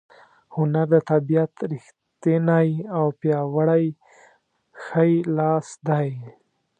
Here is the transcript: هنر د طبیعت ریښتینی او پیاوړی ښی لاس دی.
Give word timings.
هنر 0.55 0.85
د 0.93 0.95
طبیعت 1.11 1.53
ریښتینی 1.71 2.69
او 2.97 3.05
پیاوړی 3.19 3.85
ښی 4.83 5.11
لاس 5.37 5.67
دی. 5.87 6.09